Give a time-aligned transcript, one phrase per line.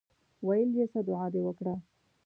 [0.47, 1.75] ویل یې څه دعا دې وکړه.